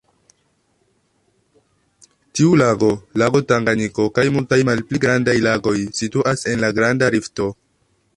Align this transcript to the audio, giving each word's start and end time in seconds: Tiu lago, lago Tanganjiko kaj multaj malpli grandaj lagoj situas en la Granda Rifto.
Tiu 2.39 2.55
lago, 2.61 2.89
lago 3.23 3.41
Tanganjiko 3.51 4.07
kaj 4.15 4.25
multaj 4.39 4.59
malpli 4.71 5.03
grandaj 5.05 5.37
lagoj 5.49 5.75
situas 6.01 6.47
en 6.55 6.65
la 6.65 6.73
Granda 6.79 7.11
Rifto. 7.17 7.47